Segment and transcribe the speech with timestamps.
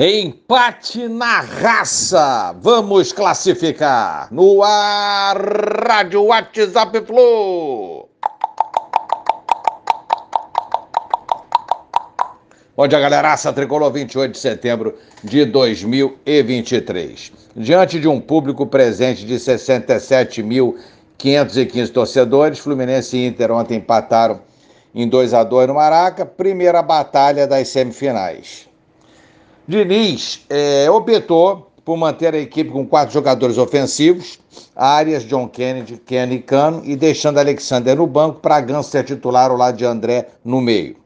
[0.00, 2.54] Empate na raça.
[2.60, 4.28] Vamos classificar.
[4.30, 5.36] No ar,
[5.88, 8.08] Rádio WhatsApp Flu.
[12.76, 13.52] Bom dia, galeraça.
[13.52, 14.94] Tricolor 28 de setembro
[15.24, 17.32] de 2023.
[17.56, 24.42] Diante de um público presente de 67.515 torcedores, Fluminense e Inter ontem empataram
[24.94, 26.24] em 2 a 2 no Maraca.
[26.24, 28.68] Primeira batalha das semifinais.
[29.68, 34.40] Diniz é, optou por manter a equipe com quatro jogadores ofensivos,
[34.74, 39.58] Arias, John Kennedy, Kenny Cano, e deixando Alexander no banco para Ganso ser titular ao
[39.58, 40.96] lado de André no meio.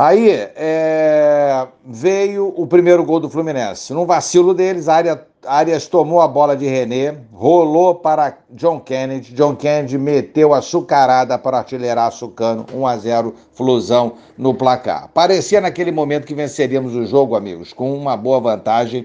[0.00, 3.92] Aí é, veio o primeiro gol do Fluminense.
[3.92, 9.34] Num vacilo deles, Arias, Arias tomou a bola de René, rolou para John Kennedy.
[9.34, 15.08] John Kennedy meteu a sucarada para artilheirar Sucano, 1 a 0 Flusão no placar.
[15.12, 19.04] Parecia naquele momento que venceríamos o jogo, amigos, com uma boa vantagem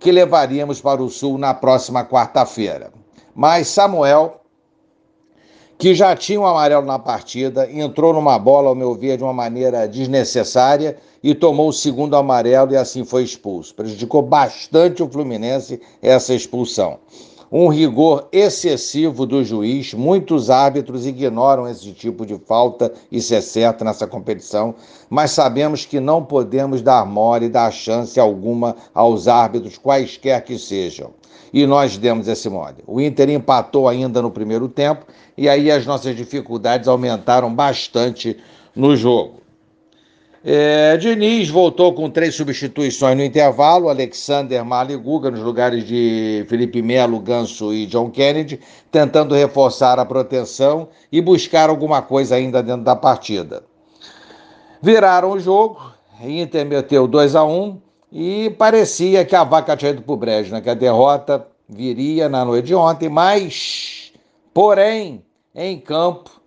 [0.00, 2.90] que levaríamos para o Sul na próxima quarta-feira.
[3.32, 4.41] Mas Samuel
[5.82, 9.32] que já tinha um amarelo na partida, entrou numa bola, ao meu ver, de uma
[9.32, 13.74] maneira desnecessária e tomou o segundo amarelo e assim foi expulso.
[13.74, 17.00] Prejudicou bastante o Fluminense essa expulsão.
[17.52, 23.84] Um rigor excessivo do juiz, muitos árbitros ignoram esse tipo de falta, isso é certo
[23.84, 24.74] nessa competição,
[25.10, 31.10] mas sabemos que não podemos dar mole, dar chance alguma aos árbitros, quaisquer que sejam
[31.52, 32.76] e nós demos esse mole.
[32.86, 35.04] O Inter empatou ainda no primeiro tempo
[35.36, 38.38] e aí as nossas dificuldades aumentaram bastante
[38.74, 39.41] no jogo.
[40.44, 47.20] É, Diniz voltou com três substituições no intervalo: Alexander Maliguga nos lugares de Felipe Melo,
[47.20, 48.58] Ganso e John Kennedy,
[48.90, 53.62] tentando reforçar a proteção e buscar alguma coisa ainda dentro da partida.
[54.82, 55.80] Viraram o jogo,
[56.20, 60.16] Inter meteu 2 a 1 um, e parecia que a vaca tinha ido para o
[60.16, 60.60] brejo, né?
[60.60, 64.12] que a derrota viria na noite de ontem, mas,
[64.52, 65.24] porém,
[65.54, 66.41] em campo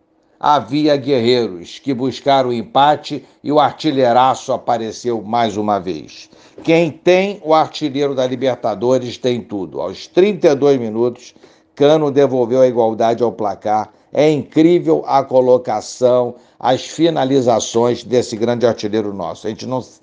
[0.48, 6.30] havia guerreiros que buscaram o empate e o artilheiraço apareceu mais uma vez.
[6.64, 9.82] Quem tem o artilheiro da Libertadores tem tudo.
[9.82, 11.34] Aos 32 minutos,
[11.74, 19.14] Cano devolveu a igualdade ao placar é incrível a colocação, as finalizações desse grande artilheiro
[19.14, 19.46] nosso.
[19.46, 20.00] A gente não se,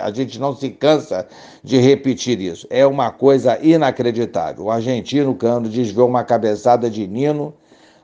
[0.00, 1.26] a gente não se cansa
[1.62, 2.66] de repetir isso.
[2.70, 4.64] É uma coisa inacreditável.
[4.64, 7.52] O argentino Cano desviou uma cabeçada de Nino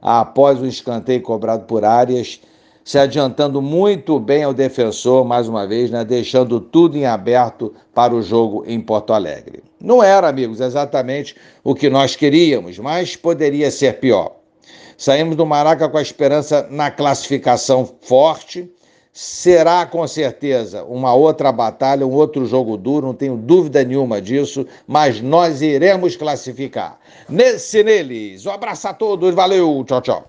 [0.00, 2.40] após o escanteio cobrado por Arias,
[2.84, 8.14] se adiantando muito bem ao defensor, mais uma vez, né, deixando tudo em aberto para
[8.14, 9.64] o jogo em Porto Alegre.
[9.80, 14.36] Não era, amigos, exatamente o que nós queríamos, mas poderia ser pior.
[14.96, 18.70] Saímos do Maraca com a esperança na classificação forte.
[19.18, 24.66] Será com certeza uma outra batalha, um outro jogo duro, não tenho dúvida nenhuma disso,
[24.86, 27.00] mas nós iremos classificar.
[27.26, 28.44] Nesse neles.
[28.44, 30.28] Um abraço a todos, valeu, tchau, tchau.